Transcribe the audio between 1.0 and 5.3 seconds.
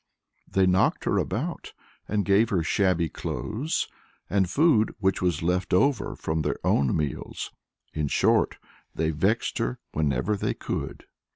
her about, and gave her shabby clothes, and food which